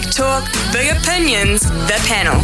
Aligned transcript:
Big 0.00 0.12
talk, 0.12 0.44
big 0.72 0.96
opinions, 0.96 1.62
the 1.62 2.00
panel. 2.06 2.40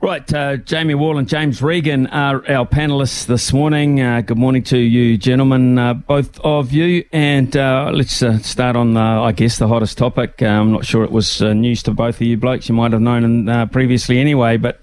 Right, 0.00 0.32
uh, 0.32 0.56
Jamie 0.56 0.94
Wall 0.94 1.18
and 1.18 1.28
James 1.28 1.60
Regan 1.60 2.06
are 2.06 2.36
our 2.50 2.64
panelists 2.64 3.26
this 3.26 3.52
morning. 3.52 4.00
Uh, 4.00 4.22
good 4.22 4.38
morning 4.38 4.62
to 4.64 4.78
you, 4.78 5.18
gentlemen, 5.18 5.78
uh, 5.78 5.92
both 5.92 6.40
of 6.40 6.72
you. 6.72 7.04
And 7.12 7.54
uh, 7.54 7.90
let's 7.92 8.22
uh, 8.22 8.38
start 8.38 8.76
on, 8.76 8.96
I 8.96 9.32
guess, 9.32 9.58
the 9.58 9.68
hottest 9.68 9.98
topic. 9.98 10.40
Uh, 10.40 10.46
I'm 10.46 10.72
not 10.72 10.86
sure 10.86 11.04
it 11.04 11.12
was 11.12 11.42
news 11.42 11.82
to 11.82 11.90
both 11.90 12.14
of 12.14 12.22
you 12.22 12.38
blokes. 12.38 12.66
You 12.66 12.76
might 12.76 12.92
have 12.92 13.02
known 13.02 13.68
previously 13.68 14.20
anyway. 14.20 14.56
But 14.56 14.80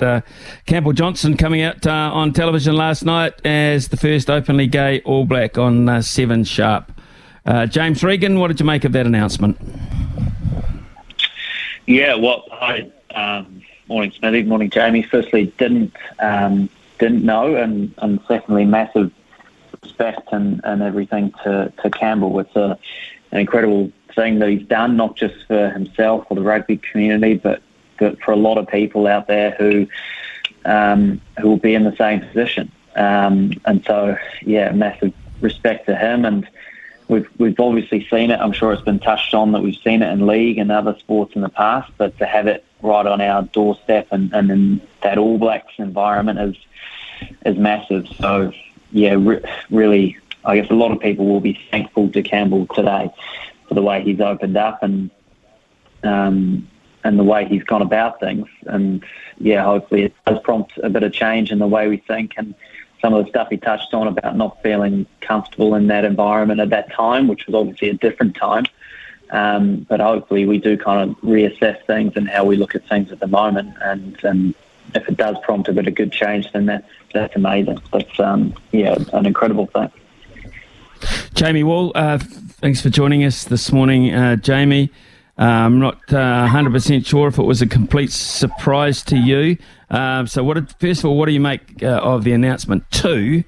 Campbell 0.68 0.94
Johnson 0.94 1.36
coming 1.36 1.64
out 1.64 1.88
on 1.88 2.32
television 2.34 2.76
last 2.76 3.06
night 3.06 3.34
as 3.44 3.88
the 3.88 3.98
first 3.98 4.30
openly 4.30 4.68
gay 4.68 5.02
All 5.02 5.26
Black 5.26 5.58
on 5.58 6.04
Seven 6.04 6.44
Sharp. 6.44 6.93
James 7.46 8.04
Regan, 8.04 8.40
what 8.40 8.48
did 8.48 8.60
you 8.60 8.66
make 8.66 8.84
of 8.84 8.92
that 8.94 9.06
announcement? 9.06 9.58
Yeah, 11.86 12.16
well. 12.16 12.46
Um 13.14 13.62
Morning, 13.90 14.14
Smithy. 14.18 14.44
Morning, 14.44 14.70
Jamie. 14.70 15.04
Firstly, 15.04 15.54
didn't 15.58 15.94
um, 16.20 16.70
didn't 17.00 17.26
know, 17.26 17.56
and, 17.56 17.94
and 17.98 18.22
secondly, 18.30 18.64
massive 18.64 19.12
respect 19.84 20.30
and, 20.32 20.62
and 20.64 20.82
everything 20.82 21.34
to, 21.44 21.72
to 21.84 21.90
Campbell. 21.90 22.40
It's 22.40 22.56
a, 22.56 22.80
an 23.32 23.42
incredible 23.42 23.92
thing 24.16 24.40
that 24.40 24.48
he's 24.48 24.66
done, 24.68 24.96
not 24.96 25.18
just 25.18 25.36
for 25.48 25.70
himself 25.70 26.26
or 26.30 26.36
the 26.36 26.42
rugby 26.42 26.78
community, 26.78 27.34
but, 27.36 27.62
but 28.00 28.22
for 28.22 28.32
a 28.32 28.38
lot 28.38 28.58
of 28.58 28.70
people 28.70 29.06
out 29.06 29.28
there 29.28 29.52
who 29.52 29.86
um, 30.64 31.20
who 31.42 31.50
will 31.50 31.58
be 31.58 31.76
in 31.76 31.84
the 31.84 31.96
same 31.98 32.22
position. 32.22 32.72
Um, 32.96 33.52
and 33.66 33.84
so, 33.86 34.18
yeah, 34.44 34.72
massive 34.72 35.14
respect 35.42 35.88
to 35.88 35.96
him. 35.96 36.24
And 36.24 36.48
we've 37.08 37.28
we've 37.38 37.60
obviously 37.60 38.08
seen 38.10 38.32
it. 38.32 38.40
I'm 38.40 38.54
sure 38.54 38.74
it's 38.74 38.82
been 38.82 39.00
touched 39.00 39.34
on 39.34 39.52
that 39.54 39.62
we've 39.62 39.80
seen 39.84 40.02
it 40.02 40.12
in 40.12 40.26
league 40.28 40.58
and 40.58 40.72
other 40.72 40.98
sports 41.00 41.36
in 41.36 41.42
the 41.42 41.50
past, 41.50 41.92
but 41.98 42.18
to 42.20 42.26
have 42.26 42.48
it 42.48 42.64
right 42.82 43.06
on 43.06 43.22
our 43.22 43.44
doorstep 43.44 44.08
and, 44.12 44.34
and 44.34 44.52
in 44.52 44.82
that 45.02 45.18
All 45.18 45.38
Blacks 45.38 45.74
environment 45.78 46.40
is 46.40 46.56
is 47.46 47.58
massive. 47.58 48.08
So 48.20 48.52
yeah, 48.92 49.16
re- 49.18 49.44
really, 49.70 50.18
I 50.46 50.60
guess 50.60 50.70
a 50.70 50.76
lot 50.76 50.92
of 50.92 51.00
people 51.00 51.26
will 51.26 51.42
be 51.42 51.60
thankful 51.72 52.10
to 52.12 52.22
Campbell 52.22 52.68
today 52.68 53.10
for 53.68 53.74
the 53.74 53.82
way 53.82 54.04
he's 54.04 54.20
opened 54.20 54.58
up 54.58 54.84
and 54.84 55.10
um, 56.04 56.68
and 57.04 57.20
the 57.20 57.24
way 57.24 57.46
he's 57.46 57.64
gone 57.64 57.82
about 57.82 58.20
things. 58.20 58.48
And 58.66 59.04
yeah, 59.38 59.64
hopefully 59.64 60.04
it 60.04 60.14
does 60.26 60.40
prompt 60.44 60.74
a 60.82 60.90
bit 60.90 61.04
of 61.04 61.14
change 61.14 61.52
in 61.52 61.60
the 61.60 61.68
way 61.68 61.88
we 61.88 61.98
think 61.98 62.34
and 62.38 62.56
some 63.04 63.14
of 63.14 63.26
the 63.26 63.30
stuff 63.30 63.50
he 63.50 63.58
touched 63.58 63.94
on 63.94 64.08
about 64.08 64.38
not 64.38 64.64
feeling 64.64 65.06
comfortable 65.20 65.76
in 65.76 65.88
that 65.88 66.06
environment 66.06 66.62
at 66.62 66.70
that 66.70 66.90
time, 66.94 67.28
which 67.28 67.46
was 67.46 67.54
obviously 67.54 67.90
a 67.90 67.94
different 67.94 68.34
time. 68.34 68.66
Um, 69.30 69.86
but 69.90 70.00
hopefully 70.00 70.46
we 70.46 70.58
do 70.58 70.78
kind 70.78 71.10
of 71.10 71.18
reassess 71.18 71.86
things 71.86 72.14
and 72.16 72.30
how 72.30 72.46
we 72.46 72.56
look 72.56 72.76
at 72.76 72.88
things 72.88 73.12
at 73.12 73.20
the 73.20 73.28
moment. 73.28 73.76
And, 73.82 74.18
and 74.24 74.56
if 74.96 75.10
it 75.10 75.18
does 75.18 75.36
prompt 75.44 75.68
a 75.68 75.74
bit 75.74 75.86
of 75.86 75.96
good 75.96 76.14
change, 76.14 76.50
then 76.54 76.68
that's, 76.68 76.88
that's 77.14 77.36
amazing. 77.36 77.82
That's, 77.92 78.20
um, 78.22 78.54
yeah, 78.72 78.96
an 79.12 79.26
incredible 79.26 79.66
thing. 79.68 79.92
Jamie 81.34 81.64
Wall, 81.64 81.92
uh, 81.96 82.20
thanks 82.20 82.80
for 82.80 82.90
joining 82.90 83.26
us 83.26 83.44
this 83.44 83.70
morning, 83.70 84.14
uh, 84.14 84.38
Jamie. 84.38 84.92
Uh, 85.38 85.44
I'm 85.44 85.80
not 85.80 85.96
uh, 86.14 86.48
100% 86.48 87.06
sure 87.06 87.28
if 87.28 87.40
it 87.40 87.44
was 87.44 87.62
a 87.62 87.68
complete 87.68 88.12
surprise 88.12 89.02
to 89.04 89.18
you. 89.18 89.58
Uh, 89.90 90.26
so, 90.26 90.44
what? 90.44 90.54
Did, 90.56 90.76
first 90.80 91.00
of 91.00 91.06
all, 91.06 91.18
what 91.18 91.26
do 91.26 91.32
you 91.32 91.40
make 91.40 91.82
uh, 91.82 92.00
of 92.04 92.24
the 92.24 92.34
announcement? 92.34 92.90
Two, 92.92 93.44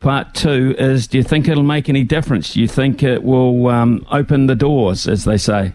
Part 0.00 0.32
two 0.32 0.74
is 0.78 1.06
do 1.06 1.18
you 1.18 1.22
think 1.22 1.46
it'll 1.46 1.62
make 1.62 1.90
any 1.90 2.04
difference? 2.04 2.54
Do 2.54 2.60
you 2.62 2.68
think 2.68 3.02
it 3.02 3.22
will 3.22 3.66
um, 3.66 4.06
open 4.10 4.46
the 4.46 4.54
doors, 4.54 5.06
as 5.06 5.26
they 5.26 5.36
say? 5.36 5.74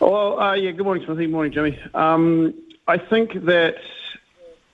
Well, 0.00 0.40
uh, 0.40 0.54
yeah, 0.54 0.72
good 0.72 0.84
morning, 0.84 1.04
Smithy. 1.04 1.26
Good 1.26 1.32
morning, 1.32 1.52
Jimmy. 1.52 1.78
Um, 1.94 2.52
I 2.88 2.98
think 2.98 3.44
that 3.44 3.76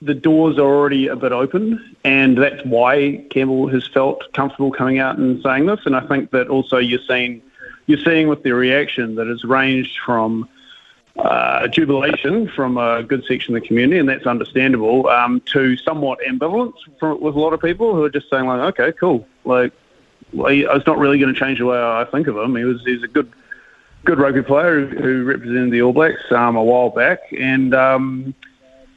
the 0.00 0.14
doors 0.14 0.56
are 0.56 0.62
already 0.62 1.08
a 1.08 1.16
bit 1.16 1.32
open, 1.32 1.94
and 2.04 2.38
that's 2.38 2.64
why 2.64 3.22
Campbell 3.28 3.68
has 3.68 3.86
felt 3.86 4.32
comfortable 4.32 4.72
coming 4.72 4.98
out 4.98 5.18
and 5.18 5.42
saying 5.42 5.66
this. 5.66 5.80
And 5.84 5.94
I 5.94 6.06
think 6.06 6.30
that 6.30 6.48
also 6.48 6.78
you're 6.78 7.00
seeing, 7.06 7.42
you're 7.86 7.98
seeing 7.98 8.28
with 8.28 8.42
the 8.42 8.52
reaction 8.52 9.14
that 9.16 9.26
has 9.26 9.44
ranged 9.44 9.98
from 10.04 10.48
uh, 11.16 11.68
jubilation 11.68 12.48
from 12.48 12.76
a 12.76 13.02
good 13.02 13.24
section 13.26 13.54
of 13.54 13.62
the 13.62 13.68
community, 13.68 13.98
and 13.98 14.08
that's 14.08 14.26
understandable, 14.26 15.08
um, 15.08 15.40
to 15.52 15.76
somewhat 15.76 16.18
ambivalence 16.26 16.74
from, 16.98 17.20
with 17.20 17.36
a 17.36 17.38
lot 17.38 17.52
of 17.52 17.60
people 17.60 17.94
who 17.94 18.02
are 18.02 18.10
just 18.10 18.28
saying, 18.28 18.46
like, 18.46 18.78
okay, 18.78 18.92
cool. 18.98 19.26
Like, 19.44 19.72
well, 20.32 20.52
it's 20.52 20.86
not 20.86 20.98
really 20.98 21.18
going 21.18 21.32
to 21.32 21.38
change 21.38 21.58
the 21.58 21.66
way 21.66 21.78
I 21.78 22.04
think 22.10 22.26
of 22.26 22.36
him. 22.36 22.56
He 22.56 22.64
was 22.64 22.82
he's 22.84 23.02
a 23.02 23.08
good 23.08 23.32
good 24.04 24.18
rugby 24.18 24.42
player 24.42 24.86
who, 24.86 25.24
represented 25.24 25.70
the 25.70 25.82
All 25.82 25.92
Blacks 25.92 26.30
um, 26.30 26.56
a 26.56 26.64
while 26.64 26.90
back, 26.90 27.20
and 27.38 27.74
um, 27.74 28.34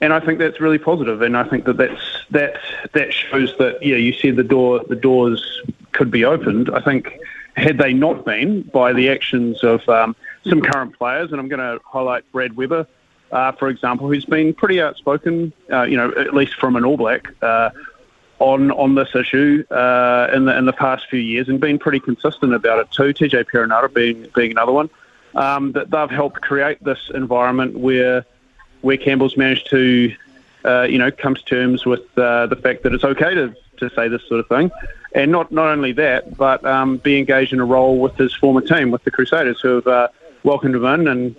and 0.02 0.12
I 0.14 0.20
think 0.20 0.40
that's 0.40 0.60
really. 0.60 0.82
And 0.86 1.38
I 1.38 1.44
think 1.44 1.66
that 1.66 1.78
that's 1.78 2.26
that 2.32 2.60
that 2.94 3.14
shows 3.14 3.56
that 3.58 3.84
yeah, 3.84 3.98
you 3.98 4.14
said 4.14 4.36
the 4.36 4.44
door 4.44 4.84
the 4.88 4.96
doors 4.96 5.62
could 5.92 6.10
be 6.10 6.26
opened. 6.26 6.72
I 6.72 6.82
think 6.82 7.20
had 7.58 7.80
they 7.80 7.92
not 7.92 8.24
been 8.24 8.62
by 8.62 8.94
the 8.94 9.10
actions 9.10 9.64
of 9.64 9.88
um, 9.90 10.16
some 10.48 10.62
current 10.62 10.98
players, 10.98 11.32
and 11.32 11.42
I'm 11.42 11.48
going 11.48 11.60
to 11.60 11.84
highlight 11.84 12.32
Brad 12.32 12.56
Weber, 12.56 12.88
uh, 13.32 13.52
for 13.54 13.68
example, 13.68 14.08
who's 14.08 14.26
been 14.26 14.54
pretty 14.54 14.80
outspoken, 14.80 15.52
uh, 15.72 15.82
you 15.82 15.98
know, 15.98 16.12
at 16.12 16.34
least 16.34 16.54
from 16.56 16.76
an 16.76 16.86
All 16.86 16.98
Black, 16.98 17.34
uh, 17.42 17.72
on 18.40 18.70
on 18.70 18.94
this 18.94 19.16
issue 19.16 19.66
uh, 19.72 20.28
in 20.32 20.46
the 20.46 20.56
in 20.56 20.66
the 20.66 20.74
past 20.74 21.08
few 21.10 21.20
years, 21.20 21.50
and 21.50 21.60
been 21.60 21.80
pretty 21.80 22.00
consistent 22.00 22.54
about 22.54 22.78
it 22.78 22.92
too. 22.92 23.12
TJ 23.12 23.46
Perenara 23.46 23.92
being 23.92 24.28
being 24.36 24.52
another 24.52 24.72
one. 24.72 24.90
Um, 25.34 25.72
that 25.74 25.92
they've 25.92 26.10
helped 26.10 26.42
create 26.42 26.84
this 26.84 27.12
environment 27.14 27.78
where 27.78 28.26
where 28.82 28.98
Campbell's 28.98 29.36
managed 29.36 29.70
to, 29.72 30.16
uh, 30.64 30.84
you 30.84 31.00
know, 31.00 31.10
come 31.10 31.34
to 31.34 31.44
terms 31.46 31.86
with 31.86 32.06
uh, 32.18 32.46
the 32.46 32.56
fact 32.56 32.84
that 32.84 32.94
it's 32.94 33.04
okay 33.04 33.34
to 33.34 33.56
to 33.78 33.90
say 33.92 34.08
this 34.08 34.22
sort 34.28 34.40
of 34.40 34.48
thing, 34.48 34.72
and 35.14 35.32
not 35.32 35.52
not 35.52 35.68
only 35.68 35.92
that, 35.94 36.38
but 36.38 36.64
um, 36.66 36.98
be 36.98 37.18
engaged 37.18 37.54
in 37.54 37.60
a 37.60 37.66
role 37.66 38.00
with 38.00 38.16
his 38.16 38.34
former 38.34 38.62
team, 38.62 38.92
with 38.92 39.04
the 39.04 39.12
Crusaders, 39.12 39.60
who 39.62 39.82
have 39.82 40.12
welcomed 40.44 40.76
him 40.76 40.86
in. 40.86 41.08
And 41.08 41.36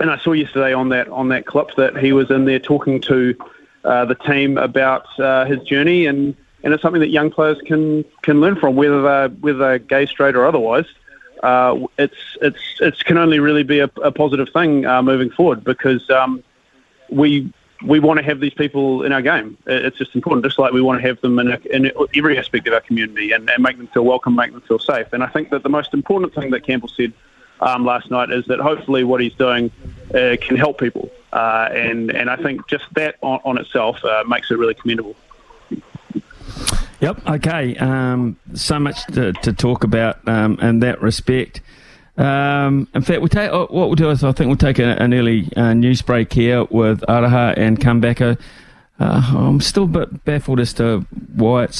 and 0.00 0.10
I 0.10 0.18
saw 0.18 0.32
yesterday 0.32 0.72
on 0.72 0.90
that 0.90 1.08
on 1.08 1.28
that 1.28 1.46
clip 1.46 1.74
that 1.76 1.96
he 1.96 2.12
was 2.12 2.30
in 2.30 2.44
there 2.44 2.58
talking 2.58 3.00
to 3.02 3.36
uh, 3.84 4.04
the 4.04 4.14
team 4.14 4.58
about 4.58 5.06
uh, 5.18 5.44
his 5.44 5.62
journey, 5.62 6.06
and, 6.06 6.36
and 6.62 6.74
it's 6.74 6.82
something 6.82 7.00
that 7.00 7.08
young 7.08 7.30
players 7.30 7.58
can 7.66 8.04
can 8.22 8.40
learn 8.40 8.56
from, 8.56 8.76
whether 8.76 9.02
they're 9.02 9.28
whether 9.28 9.58
they're 9.58 9.78
gay, 9.78 10.06
straight, 10.06 10.36
or 10.36 10.46
otherwise. 10.46 10.86
Uh, 11.42 11.86
it's 11.98 12.36
it's 12.42 12.60
it's 12.80 13.02
can 13.02 13.16
only 13.16 13.38
really 13.38 13.62
be 13.62 13.78
a, 13.78 13.90
a 14.02 14.10
positive 14.10 14.48
thing 14.50 14.84
uh, 14.84 15.02
moving 15.02 15.30
forward 15.30 15.62
because 15.62 16.08
um, 16.10 16.42
we 17.08 17.52
we 17.84 18.00
want 18.00 18.18
to 18.18 18.24
have 18.24 18.40
these 18.40 18.54
people 18.54 19.04
in 19.04 19.12
our 19.12 19.22
game. 19.22 19.56
It's 19.66 19.96
just 19.96 20.14
important, 20.14 20.44
just 20.44 20.58
like 20.58 20.72
we 20.72 20.82
want 20.82 21.00
to 21.00 21.06
have 21.06 21.20
them 21.20 21.38
in, 21.38 21.52
a, 21.52 21.60
in 21.70 21.92
every 22.14 22.38
aspect 22.38 22.66
of 22.66 22.74
our 22.74 22.80
community 22.80 23.32
and, 23.32 23.48
and 23.48 23.62
make 23.62 23.76
them 23.76 23.86
feel 23.88 24.04
welcome, 24.04 24.34
make 24.34 24.52
them 24.52 24.60
feel 24.62 24.78
safe. 24.78 25.12
And 25.12 25.22
I 25.22 25.28
think 25.28 25.50
that 25.50 25.62
the 25.62 25.68
most 25.68 25.94
important 25.94 26.34
thing 26.34 26.50
that 26.50 26.64
Campbell 26.64 26.88
said 26.88 27.12
um, 27.60 27.84
last 27.84 28.10
night 28.10 28.30
is 28.30 28.44
that 28.46 28.58
hopefully 28.58 29.04
what 29.04 29.20
he's 29.20 29.34
doing 29.34 29.70
uh, 30.14 30.36
can 30.40 30.56
help 30.56 30.78
people, 30.78 31.10
uh, 31.32 31.68
and 31.72 32.10
and 32.10 32.30
I 32.30 32.36
think 32.36 32.66
just 32.68 32.84
that 32.94 33.16
on, 33.20 33.40
on 33.44 33.58
itself 33.58 34.04
uh, 34.04 34.24
makes 34.26 34.50
it 34.50 34.58
really 34.58 34.74
commendable. 34.74 35.16
Yep. 37.00 37.28
Okay. 37.28 37.76
Um, 37.76 38.36
so 38.54 38.78
much 38.78 39.06
to, 39.08 39.32
to 39.32 39.52
talk 39.52 39.84
about 39.84 40.26
um, 40.26 40.58
in 40.60 40.80
that 40.80 41.00
respect. 41.00 41.60
Um, 42.18 42.88
in 42.94 43.02
fact, 43.02 43.22
we 43.22 43.28
take 43.28 43.50
oh, 43.52 43.68
what 43.70 43.86
we'll 43.86 43.94
do 43.94 44.10
is 44.10 44.24
I 44.24 44.32
think 44.32 44.48
we'll 44.48 44.56
take 44.56 44.80
a, 44.80 45.00
an 45.00 45.14
early 45.14 45.48
uh, 45.56 45.72
news 45.72 46.02
break 46.02 46.32
here 46.32 46.64
with 46.64 47.00
Araha 47.02 47.56
and 47.56 47.80
back. 48.00 48.20
Uh, 48.20 48.34
I'm 49.00 49.60
still 49.60 49.84
a 49.84 49.86
bit 49.86 50.24
baffled 50.24 50.58
as 50.58 50.72
to 50.74 51.06
why 51.34 51.64
it's 51.64 51.78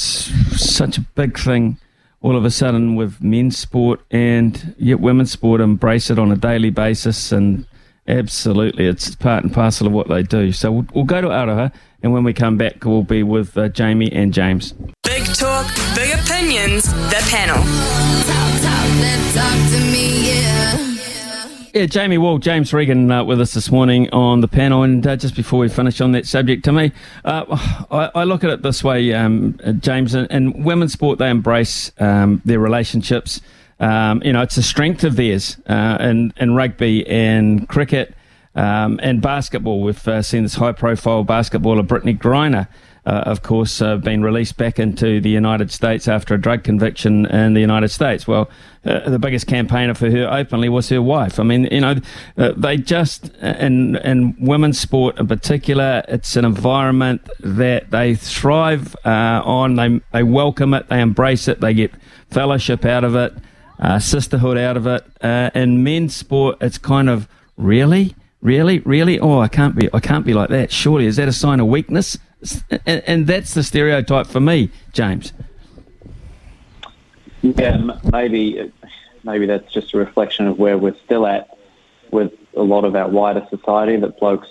such 0.56 0.96
a 0.96 1.00
big 1.00 1.36
thing 1.36 1.78
all 2.20 2.36
of 2.36 2.44
a 2.44 2.50
sudden 2.50 2.94
with 2.94 3.20
men's 3.20 3.56
sport 3.56 4.00
and 4.10 4.74
yet 4.78 5.00
women's 5.00 5.32
sport 5.32 5.60
embrace 5.60 6.10
it 6.10 6.18
on 6.18 6.32
a 6.32 6.36
daily 6.36 6.70
basis 6.70 7.30
and 7.32 7.66
absolutely 8.06 8.86
it's 8.86 9.14
part 9.16 9.44
and 9.44 9.52
parcel 9.52 9.86
of 9.86 9.92
what 9.92 10.08
they 10.08 10.22
do. 10.22 10.52
So 10.52 10.72
we'll, 10.72 10.86
we'll 10.94 11.04
go 11.04 11.20
to 11.20 11.28
Araha 11.28 11.72
and 12.02 12.12
when 12.12 12.24
we 12.24 12.32
come 12.32 12.56
back 12.56 12.84
we'll 12.84 13.02
be 13.02 13.22
with 13.22 13.56
uh, 13.58 13.68
Jamie 13.68 14.12
and 14.12 14.32
James. 14.32 14.72
Big 15.02 15.24
talk, 15.34 15.66
big 15.94 16.14
opinions, 16.14 16.84
the 17.10 17.24
panel. 17.30 18.27
Yeah. 21.74 21.86
Jamie 21.86 22.18
Wall, 22.18 22.38
James 22.38 22.72
Regan 22.72 23.10
uh, 23.10 23.24
with 23.24 23.40
us 23.40 23.54
this 23.54 23.70
morning 23.70 24.10
on 24.10 24.40
the 24.40 24.48
panel. 24.48 24.82
And 24.82 25.06
uh, 25.06 25.16
just 25.16 25.36
before 25.36 25.60
we 25.60 25.68
finish 25.68 26.00
on 26.00 26.12
that 26.12 26.26
subject, 26.26 26.64
to 26.64 26.72
me, 26.72 26.92
uh, 27.24 27.44
I, 27.90 28.10
I, 28.20 28.24
look 28.24 28.42
at 28.44 28.50
it 28.50 28.62
this 28.62 28.82
way, 28.82 29.12
um, 29.14 29.58
uh, 29.64 29.72
James. 29.72 30.14
In, 30.14 30.64
women's 30.64 30.92
sport, 30.92 31.18
they 31.18 31.30
embrace 31.30 31.92
um, 31.98 32.42
their 32.44 32.58
relationships. 32.58 33.40
Um, 33.80 34.22
you 34.24 34.32
know, 34.32 34.42
it's 34.42 34.56
a 34.56 34.62
strength 34.62 35.04
of 35.04 35.16
theirs 35.16 35.56
uh, 35.66 35.98
in, 36.00 36.32
in 36.36 36.54
rugby 36.54 37.06
and 37.06 37.68
cricket 37.68 38.14
um, 38.54 38.98
and 39.02 39.22
basketball. 39.22 39.82
We've 39.82 40.08
uh, 40.08 40.22
seen 40.22 40.42
this 40.42 40.56
high 40.56 40.72
profile 40.72 41.24
basketballer, 41.24 41.86
Brittney 41.86 42.18
Griner 42.18 42.66
uh, 43.08 43.22
of 43.24 43.42
course, 43.42 43.80
uh, 43.80 43.96
been 43.96 44.22
released 44.22 44.58
back 44.58 44.78
into 44.78 45.18
the 45.18 45.30
United 45.30 45.70
States 45.70 46.06
after 46.06 46.34
a 46.34 46.38
drug 46.38 46.62
conviction 46.62 47.24
in 47.24 47.54
the 47.54 47.60
United 47.60 47.88
States. 47.88 48.28
Well, 48.28 48.50
uh, 48.84 49.08
the 49.08 49.18
biggest 49.18 49.46
campaigner 49.46 49.94
for 49.94 50.10
her 50.10 50.30
openly 50.30 50.68
was 50.68 50.90
her 50.90 51.00
wife. 51.00 51.40
I 51.40 51.42
mean, 51.42 51.68
you 51.72 51.80
know, 51.80 51.94
uh, 52.36 52.52
they 52.54 52.76
just 52.76 53.34
in 53.38 53.96
in 53.96 54.36
women's 54.38 54.78
sport 54.78 55.18
in 55.18 55.26
particular, 55.26 56.02
it's 56.06 56.36
an 56.36 56.44
environment 56.44 57.26
that 57.40 57.90
they 57.90 58.14
thrive 58.14 58.94
uh, 59.06 59.40
on. 59.42 59.76
They 59.76 60.02
they 60.12 60.22
welcome 60.22 60.74
it, 60.74 60.90
they 60.90 61.00
embrace 61.00 61.48
it, 61.48 61.60
they 61.60 61.72
get 61.72 61.92
fellowship 62.30 62.84
out 62.84 63.04
of 63.04 63.16
it, 63.16 63.32
uh, 63.78 64.00
sisterhood 64.00 64.58
out 64.58 64.76
of 64.76 64.86
it. 64.86 65.06
in 65.56 65.82
men's 65.82 66.14
sport, 66.14 66.58
it's 66.60 66.76
kind 66.76 67.08
of 67.08 67.26
really. 67.56 68.14
Really, 68.40 68.78
really? 68.80 69.18
Oh, 69.18 69.40
I 69.40 69.48
can't 69.48 69.74
be. 69.74 69.88
I 69.92 69.98
can't 69.98 70.24
be 70.24 70.32
like 70.32 70.48
that. 70.50 70.70
Surely, 70.70 71.06
is 71.06 71.16
that 71.16 71.26
a 71.26 71.32
sign 71.32 71.58
of 71.58 71.66
weakness? 71.66 72.16
And, 72.86 73.02
and 73.06 73.26
that's 73.26 73.54
the 73.54 73.62
stereotype 73.62 74.26
for 74.26 74.40
me, 74.40 74.70
James. 74.92 75.32
Yeah, 77.42 77.76
maybe 78.12 78.72
maybe 79.24 79.46
that's 79.46 79.72
just 79.72 79.94
a 79.94 79.98
reflection 79.98 80.46
of 80.46 80.58
where 80.58 80.78
we're 80.78 80.96
still 81.04 81.26
at 81.26 81.56
with 82.10 82.32
a 82.56 82.62
lot 82.62 82.84
of 82.84 82.94
our 82.94 83.08
wider 83.08 83.46
society. 83.50 83.96
That 83.96 84.18
blokes 84.18 84.48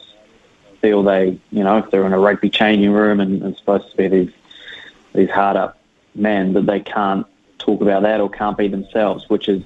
feel 0.81 1.03
they, 1.03 1.39
you 1.51 1.63
know, 1.63 1.77
if 1.79 1.89
they're 1.91 2.05
in 2.05 2.13
a 2.13 2.19
rugby 2.19 2.49
changing 2.49 2.91
room 2.91 3.19
and, 3.19 3.41
and 3.41 3.55
supposed 3.57 3.89
to 3.91 3.97
be 3.97 4.07
these 4.07 4.31
these 5.13 5.29
hard 5.29 5.57
up 5.57 5.79
men, 6.15 6.53
that 6.53 6.65
they 6.65 6.79
can't 6.79 7.25
talk 7.57 7.81
about 7.81 8.03
that 8.03 8.21
or 8.21 8.29
can't 8.29 8.57
be 8.57 8.67
themselves, 8.67 9.29
which 9.29 9.47
is 9.47 9.63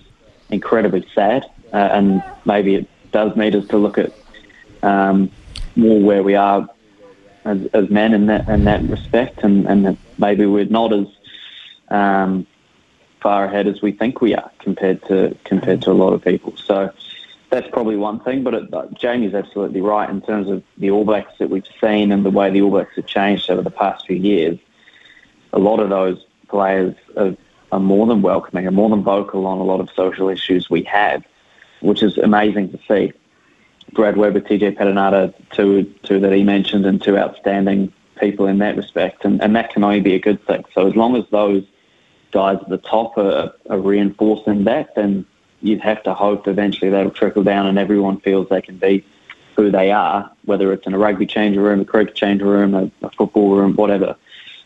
incredibly 0.49 1.05
sad. 1.13 1.45
Uh, 1.73 1.77
and 1.77 2.23
maybe 2.45 2.75
it 2.75 2.87
does 3.11 3.35
need 3.35 3.55
us 3.55 3.67
to 3.67 3.77
look 3.77 3.97
at 3.97 4.13
um, 4.83 5.31
more 5.75 5.99
where 6.01 6.23
we 6.23 6.35
are 6.35 6.67
as, 7.45 7.65
as 7.73 7.89
men 7.89 8.13
in 8.13 8.27
that 8.27 8.47
in 8.47 8.65
that 8.65 8.83
respect, 8.83 9.43
and, 9.43 9.67
and 9.67 9.97
maybe 10.17 10.45
we're 10.45 10.65
not 10.65 10.93
as 10.93 11.07
um, 11.89 12.47
far 13.21 13.45
ahead 13.45 13.67
as 13.67 13.81
we 13.81 13.91
think 13.91 14.21
we 14.21 14.35
are 14.35 14.51
compared 14.59 15.03
to 15.05 15.37
compared 15.43 15.81
to 15.83 15.91
a 15.91 15.93
lot 15.93 16.13
of 16.13 16.23
people. 16.23 16.55
So 16.57 16.91
that's 17.49 17.67
probably 17.69 17.97
one 17.97 18.19
thing. 18.21 18.43
But 18.43 18.53
it, 18.53 18.93
Jamie's 18.93 19.33
absolutely 19.33 19.81
right 19.81 20.09
in 20.09 20.21
terms 20.21 20.49
of 20.49 20.63
the 20.77 20.91
All 20.91 21.05
Blacks 21.05 21.33
that 21.39 21.49
we've 21.49 21.67
seen 21.79 22.11
and 22.11 22.25
the 22.25 22.31
way 22.31 22.49
the 22.49 22.61
All 22.61 22.71
Blacks 22.71 22.95
have 22.95 23.05
changed 23.05 23.49
over 23.49 23.61
the 23.61 23.71
past 23.71 24.07
few 24.07 24.17
years. 24.17 24.57
A 25.53 25.59
lot 25.59 25.79
of 25.79 25.89
those 25.89 26.25
players 26.47 26.95
are, 27.17 27.35
are 27.71 27.79
more 27.79 28.07
than 28.07 28.21
welcoming, 28.21 28.67
are 28.67 28.71
more 28.71 28.89
than 28.89 29.03
vocal 29.03 29.45
on 29.45 29.59
a 29.59 29.63
lot 29.63 29.79
of 29.79 29.89
social 29.95 30.29
issues 30.29 30.69
we 30.69 30.83
have, 30.83 31.23
which 31.81 32.01
is 32.03 32.17
amazing 32.17 32.71
to 32.71 32.79
see. 32.87 33.13
Brad 33.93 34.17
Weber, 34.17 34.41
TJ 34.41 34.77
Perenara, 34.77 35.33
two, 35.51 35.83
two 36.03 36.19
that 36.19 36.31
he 36.31 36.43
mentioned, 36.43 36.85
and 36.85 37.01
two 37.01 37.17
outstanding 37.17 37.91
people 38.19 38.47
in 38.47 38.59
that 38.59 38.77
respect. 38.77 39.25
And, 39.25 39.41
and 39.41 39.55
that 39.55 39.73
can 39.73 39.83
only 39.83 39.99
be 39.99 40.13
a 40.15 40.19
good 40.19 40.45
thing. 40.45 40.63
So 40.73 40.87
as 40.87 40.95
long 40.95 41.15
as 41.15 41.25
those 41.31 41.63
guys 42.31 42.59
at 42.61 42.69
the 42.69 42.77
top 42.77 43.17
are, 43.17 43.53
are 43.69 43.79
reinforcing 43.79 44.63
that, 44.65 44.95
then 44.95 45.25
you'd 45.61 45.81
have 45.81 46.01
to 46.03 46.13
hope 46.13 46.47
eventually 46.47 46.89
that'll 46.89 47.11
trickle 47.11 47.43
down 47.43 47.67
and 47.67 47.77
everyone 47.77 48.19
feels 48.21 48.49
they 48.49 48.61
can 48.61 48.77
be 48.77 49.05
who 49.55 49.69
they 49.69 49.91
are, 49.91 50.31
whether 50.45 50.71
it's 50.71 50.87
in 50.87 50.93
a 50.93 50.97
rugby 50.97 51.25
changer 51.25 51.61
room, 51.61 51.81
a 51.81 51.85
cricket 51.85 52.15
changer 52.15 52.45
room, 52.45 52.73
a, 52.73 52.91
a 53.05 53.11
football 53.11 53.55
room, 53.55 53.75
whatever. 53.75 54.15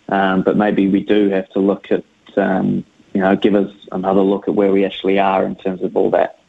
Um, 0.10 0.44
but 0.44 0.56
maybe 0.56 0.88
we 0.88 1.02
do 1.04 1.30
have 1.30 1.50
to 1.50 1.60
look 1.60 1.92
at, 1.92 2.04
um, 2.38 2.86
you 3.14 3.22
know, 3.22 3.36
give 3.36 3.56
us 3.56 3.74
another 3.92 4.22
look 4.22 4.48
at 4.48 4.54
where 4.54 4.72
we 4.72 4.86
actually 4.86 5.18
are 5.18 5.44
in 5.44 5.56
terms 5.56 5.82
of 5.82 5.98
all 5.98 6.12
that. 6.12 6.40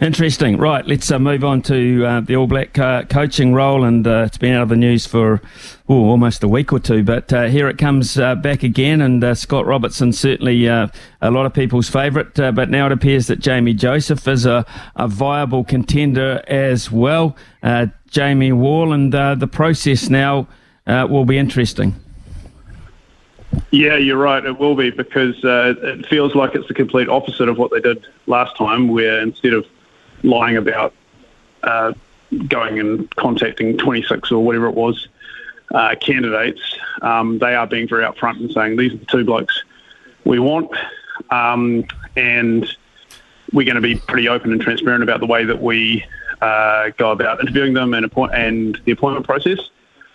Interesting. 0.00 0.58
Right, 0.58 0.86
let's 0.86 1.10
uh, 1.10 1.18
move 1.18 1.42
on 1.42 1.60
to 1.62 2.06
uh, 2.06 2.20
the 2.20 2.36
All 2.36 2.46
Black 2.46 2.78
uh, 2.78 3.02
coaching 3.02 3.52
role, 3.52 3.82
and 3.82 4.06
uh, 4.06 4.24
it's 4.26 4.38
been 4.38 4.54
out 4.54 4.62
of 4.62 4.68
the 4.68 4.76
news 4.76 5.06
for 5.06 5.42
almost 5.88 6.44
a 6.44 6.48
week 6.48 6.72
or 6.72 6.78
two, 6.78 7.02
but 7.02 7.32
uh, 7.32 7.46
here 7.46 7.68
it 7.68 7.78
comes 7.78 8.16
uh, 8.16 8.36
back 8.36 8.62
again. 8.62 9.00
And 9.00 9.36
Scott 9.36 9.66
Robertson 9.66 10.12
certainly 10.12 10.66
a 10.66 10.90
lot 11.20 11.46
of 11.46 11.52
people's 11.52 11.88
favourite, 11.88 12.32
but 12.34 12.70
now 12.70 12.86
it 12.86 12.92
appears 12.92 13.26
that 13.26 13.40
Jamie 13.40 13.74
Joseph 13.74 14.28
is 14.28 14.46
a, 14.46 14.64
a 14.94 15.08
viable 15.08 15.64
contender 15.64 16.44
as 16.46 16.92
well. 16.92 17.36
Jamie 18.08 18.52
Wall, 18.52 18.92
and 18.92 19.12
the 19.12 19.48
process 19.50 20.08
now 20.08 20.46
will 20.86 21.24
be 21.24 21.38
interesting. 21.38 21.96
Yeah, 23.72 23.96
you're 23.96 24.16
right. 24.16 24.44
It 24.44 24.60
will 24.60 24.76
be 24.76 24.90
because 24.90 25.42
uh, 25.42 25.74
it 25.82 26.06
feels 26.06 26.36
like 26.36 26.54
it's 26.54 26.68
the 26.68 26.74
complete 26.74 27.08
opposite 27.08 27.48
of 27.48 27.58
what 27.58 27.72
they 27.72 27.80
did 27.80 28.06
last 28.26 28.56
time, 28.56 28.88
where 28.88 29.20
instead 29.20 29.54
of 29.54 29.66
lying 30.22 30.56
about 30.56 30.94
uh, 31.62 31.92
going 32.48 32.78
and 32.78 33.14
contacting 33.16 33.76
26 33.78 34.32
or 34.32 34.44
whatever 34.44 34.66
it 34.66 34.74
was 34.74 35.08
uh, 35.72 35.94
candidates, 36.00 36.60
um, 37.02 37.38
they 37.38 37.54
are 37.54 37.66
being 37.66 37.88
very 37.88 38.04
upfront 38.04 38.40
and 38.40 38.50
saying 38.52 38.76
these 38.76 38.92
are 38.92 38.98
the 38.98 39.06
two 39.06 39.24
blokes 39.24 39.62
we 40.24 40.38
want, 40.38 40.70
um, 41.30 41.84
and 42.16 42.76
we're 43.52 43.64
going 43.64 43.76
to 43.76 43.80
be 43.80 43.96
pretty 43.96 44.28
open 44.28 44.52
and 44.52 44.60
transparent 44.60 45.02
about 45.02 45.20
the 45.20 45.26
way 45.26 45.44
that 45.44 45.62
we 45.62 46.04
uh, 46.40 46.90
go 46.96 47.10
about 47.10 47.40
interviewing 47.40 47.72
them 47.72 47.94
and 47.94 48.04
appoint 48.04 48.34
and 48.34 48.80
the 48.84 48.92
appointment 48.92 49.26
process. 49.26 49.58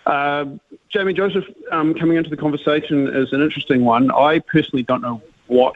Uh, 0.05 0.45
Jamie 0.89 1.13
Joseph 1.13 1.45
um, 1.71 1.94
coming 1.94 2.17
into 2.17 2.29
the 2.29 2.38
conversation 2.38 3.07
is 3.07 3.31
an 3.33 3.41
interesting 3.41 3.83
one. 3.83 4.11
I 4.11 4.39
personally 4.39 4.83
don't 4.83 5.01
know 5.01 5.21
what 5.47 5.75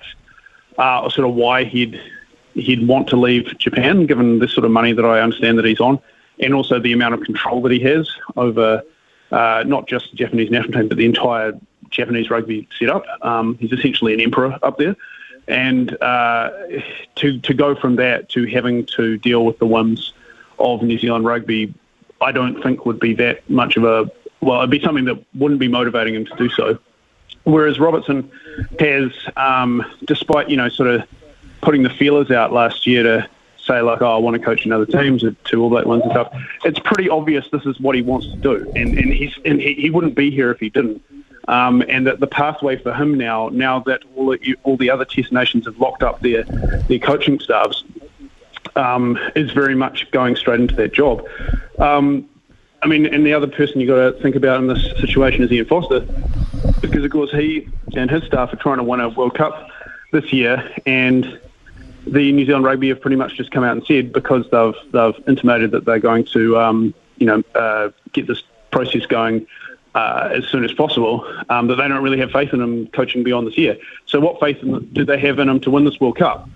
uh, 0.77 1.01
or 1.01 1.11
sort 1.11 1.27
of 1.27 1.35
why 1.35 1.63
he'd 1.63 1.99
he'd 2.57 2.87
want 2.87 3.07
to 3.09 3.15
leave 3.15 3.57
Japan, 3.57 4.05
given 4.05 4.39
the 4.39 4.47
sort 4.47 4.65
of 4.65 4.71
money 4.71 4.93
that 4.93 5.05
I 5.05 5.21
understand 5.21 5.57
that 5.57 5.65
he's 5.65 5.79
on, 5.79 5.99
and 6.39 6.53
also 6.53 6.79
the 6.79 6.93
amount 6.93 7.13
of 7.13 7.21
control 7.21 7.61
that 7.61 7.71
he 7.71 7.79
has 7.79 8.09
over 8.35 8.83
uh, 9.31 9.63
not 9.65 9.87
just 9.87 10.11
the 10.11 10.17
Japanese 10.17 10.49
national 10.49 10.73
team, 10.73 10.87
but 10.87 10.97
the 10.97 11.05
entire 11.05 11.53
Japanese 11.89 12.29
rugby 12.29 12.67
setup. 12.77 13.05
Um, 13.21 13.57
he's 13.59 13.71
essentially 13.71 14.13
an 14.13 14.21
emperor 14.21 14.57
up 14.63 14.77
there, 14.77 14.95
and 15.47 16.01
uh, 16.01 16.51
to 17.15 17.39
to 17.39 17.53
go 17.53 17.75
from 17.75 17.95
that 17.97 18.29
to 18.29 18.45
having 18.45 18.85
to 18.97 19.17
deal 19.17 19.45
with 19.45 19.59
the 19.59 19.65
whims 19.65 20.13
of 20.59 20.81
New 20.81 20.97
Zealand 20.97 21.25
rugby 21.25 21.73
I 22.21 22.31
don't 22.31 22.61
think 22.61 22.85
would 22.85 22.99
be 22.99 23.13
that 23.15 23.47
much 23.49 23.77
of 23.77 23.83
a 23.83 24.09
well, 24.41 24.59
it'd 24.59 24.69
be 24.69 24.79
something 24.79 25.05
that 25.05 25.23
wouldn't 25.35 25.59
be 25.59 25.67
motivating 25.67 26.15
him 26.15 26.25
to 26.25 26.35
do 26.35 26.49
so. 26.49 26.77
Whereas 27.43 27.79
Robertson 27.79 28.29
has, 28.79 29.11
um, 29.35 29.83
despite 30.05 30.49
you 30.49 30.57
know, 30.57 30.69
sort 30.69 30.89
of 30.89 31.07
putting 31.61 31.83
the 31.83 31.89
feelers 31.89 32.31
out 32.31 32.53
last 32.53 32.87
year 32.87 33.03
to 33.03 33.29
say 33.57 33.81
like, 33.81 34.01
oh, 34.01 34.15
I 34.15 34.17
want 34.17 34.35
to 34.35 34.41
coach 34.41 34.65
another 34.65 34.85
teams 34.85 35.23
to 35.43 35.61
All 35.61 35.69
Black 35.69 35.85
ones 35.85 36.03
and 36.03 36.11
stuff. 36.11 36.33
It's 36.63 36.79
pretty 36.79 37.09
obvious 37.09 37.45
this 37.51 37.65
is 37.65 37.79
what 37.79 37.95
he 37.95 38.01
wants 38.01 38.27
to 38.27 38.37
do, 38.37 38.71
and 38.75 38.97
and 38.97 39.13
he's 39.13 39.37
and 39.45 39.59
he, 39.59 39.73
he 39.73 39.89
wouldn't 39.89 40.15
be 40.15 40.31
here 40.31 40.51
if 40.51 40.59
he 40.59 40.69
didn't. 40.69 41.03
Um, 41.49 41.81
and 41.87 42.05
that 42.07 42.19
the 42.19 42.27
pathway 42.27 42.75
for 42.75 42.93
him 42.93 43.13
now, 43.17 43.47
now 43.53 43.79
that 43.81 44.01
all 44.17 44.31
the, 44.31 44.57
all 44.63 44.75
the 44.75 44.89
other 44.89 45.05
Test 45.05 45.31
nations 45.31 45.65
have 45.65 45.77
locked 45.79 46.03
up 46.03 46.19
their 46.21 46.43
their 46.43 46.99
coaching 46.99 47.39
staffs, 47.39 47.83
um, 48.75 49.17
is 49.35 49.51
very 49.51 49.75
much 49.75 50.11
going 50.11 50.35
straight 50.35 50.59
into 50.59 50.75
that 50.75 50.93
job. 50.93 51.25
Um, 51.79 52.29
I 52.81 52.87
mean, 52.87 53.05
and 53.05 53.25
the 53.25 53.33
other 53.33 53.47
person 53.47 53.79
you've 53.79 53.87
got 53.87 54.17
to 54.17 54.21
think 54.21 54.35
about 54.35 54.59
in 54.59 54.67
this 54.67 54.83
situation 54.99 55.43
is 55.43 55.51
Ian 55.51 55.65
Foster, 55.65 56.01
because 56.81 57.03
of 57.03 57.11
course 57.11 57.31
he 57.31 57.67
and 57.95 58.09
his 58.11 58.23
staff 58.25 58.53
are 58.53 58.57
trying 58.57 58.77
to 58.77 58.83
win 58.83 58.99
a 58.99 59.09
World 59.09 59.35
Cup 59.35 59.69
this 60.11 60.31
year, 60.31 60.69
and 60.85 61.39
the 62.11 62.31
New 62.31 62.45
Zealand 62.45 62.65
Rugby 62.65 62.89
have 62.89 63.01
pretty 63.01 63.17
much 63.17 63.35
just 63.35 63.51
come 63.51 63.63
out 63.63 63.77
and 63.77 63.85
said 63.85 64.13
because 64.13 64.49
they've 64.51 64.91
they've 64.91 65.27
intimated 65.27 65.71
that 65.71 65.85
they're 65.85 65.99
going 65.99 66.25
to 66.25 66.57
um, 66.59 66.93
you 67.17 67.25
know 67.25 67.43
uh, 67.55 67.89
get 68.13 68.27
this 68.27 68.43
process 68.71 69.05
going 69.05 69.47
uh, 69.95 70.29
as 70.31 70.45
soon 70.45 70.63
as 70.63 70.71
possible, 70.73 71.25
um, 71.49 71.67
that 71.67 71.75
they 71.75 71.87
don't 71.87 72.03
really 72.03 72.19
have 72.19 72.31
faith 72.31 72.53
in 72.53 72.61
him 72.61 72.87
coaching 72.87 73.23
beyond 73.23 73.47
this 73.47 73.57
year. 73.57 73.77
So, 74.05 74.19
what 74.19 74.39
faith 74.39 74.59
do 74.93 75.05
they 75.05 75.19
have 75.19 75.39
in 75.39 75.49
him 75.49 75.59
to 75.61 75.71
win 75.71 75.85
this 75.85 75.99
World 75.99 76.17
Cup? 76.17 76.47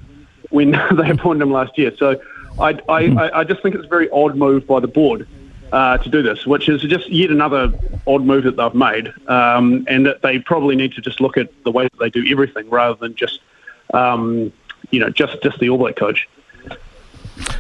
when 0.51 0.71
they 0.95 1.09
appointed 1.09 1.41
him 1.41 1.51
last 1.51 1.77
year. 1.77 1.91
So 1.97 2.21
I, 2.59 2.77
I, 2.87 3.39
I 3.39 3.43
just 3.43 3.63
think 3.63 3.75
it's 3.75 3.85
a 3.85 3.89
very 3.89 4.09
odd 4.11 4.35
move 4.35 4.67
by 4.67 4.79
the 4.79 4.87
board 4.87 5.27
uh, 5.71 5.97
to 5.97 6.09
do 6.09 6.21
this, 6.21 6.45
which 6.45 6.69
is 6.69 6.81
just 6.83 7.09
yet 7.09 7.31
another 7.31 7.73
odd 8.05 8.23
move 8.23 8.43
that 8.43 8.57
they've 8.57 8.75
made, 8.75 9.11
um, 9.27 9.85
and 9.87 10.05
that 10.05 10.21
they 10.21 10.37
probably 10.39 10.75
need 10.75 10.93
to 10.93 11.01
just 11.01 11.19
look 11.19 11.37
at 11.37 11.49
the 11.63 11.71
way 11.71 11.85
that 11.85 11.97
they 11.99 12.09
do 12.09 12.25
everything 12.29 12.69
rather 12.69 12.95
than 12.95 13.15
just, 13.15 13.39
um, 13.93 14.51
you 14.91 14.99
know, 14.99 15.09
just 15.09 15.41
just 15.41 15.59
the 15.59 15.69
All 15.69 15.77
Black 15.77 15.95
coach. 15.95 16.27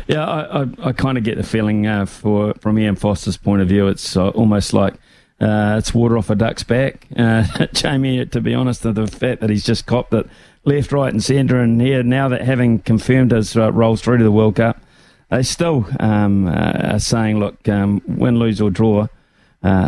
Yeah, 0.07 0.25
I, 0.25 0.61
I, 0.61 0.67
I 0.83 0.91
kind 0.91 1.17
of 1.17 1.23
get 1.23 1.37
the 1.37 1.43
feeling 1.43 1.87
uh, 1.87 2.05
for 2.05 2.53
from 2.55 2.77
Ian 2.77 2.95
Foster's 2.95 3.37
point 3.37 3.61
of 3.61 3.67
view, 3.67 3.87
it's 3.87 4.15
uh, 4.15 4.29
almost 4.29 4.73
like 4.73 4.95
uh, 5.39 5.75
it's 5.79 5.93
water 5.93 6.17
off 6.17 6.29
a 6.29 6.35
duck's 6.35 6.63
back. 6.63 7.07
Uh, 7.15 7.45
Jamie, 7.73 8.25
to 8.25 8.41
be 8.41 8.53
honest, 8.53 8.83
the 8.83 9.07
fact 9.07 9.41
that 9.41 9.49
he's 9.49 9.65
just 9.65 9.85
copped 9.85 10.13
it 10.13 10.27
left, 10.65 10.91
right, 10.91 11.11
and 11.11 11.23
centre. 11.23 11.59
And 11.59 11.81
here, 11.81 12.03
now 12.03 12.29
that 12.29 12.41
having 12.41 12.79
confirmed 12.79 13.31
his 13.31 13.55
uh, 13.55 13.71
rolls 13.71 14.01
through 14.01 14.17
to 14.17 14.23
the 14.23 14.31
World 14.31 14.57
Cup, 14.57 14.81
they 15.29 15.43
still 15.43 15.87
um, 15.99 16.47
uh, 16.47 16.93
are 16.93 16.99
saying, 16.99 17.39
look, 17.39 17.67
um, 17.69 18.01
win, 18.05 18.37
lose, 18.37 18.59
or 18.61 18.69
draw, 18.69 19.07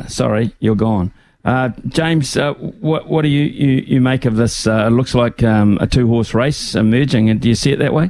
sorry, 0.07 0.55
you're 0.59 0.75
gone. 0.75 1.11
Uh, 1.45 1.69
James, 1.89 2.37
uh, 2.37 2.53
what, 2.53 3.09
what 3.09 3.23
do 3.23 3.27
you, 3.27 3.43
you, 3.43 3.83
you 3.85 4.01
make 4.01 4.25
of 4.25 4.37
this? 4.37 4.65
Uh, 4.65 4.87
it 4.87 4.91
looks 4.91 5.13
like 5.13 5.43
um, 5.43 5.77
a 5.81 5.87
two 5.87 6.07
horse 6.07 6.33
race 6.33 6.73
emerging, 6.73 7.29
and 7.29 7.41
do 7.41 7.49
you 7.49 7.55
see 7.55 7.71
it 7.71 7.79
that 7.79 7.93
way? 7.93 8.09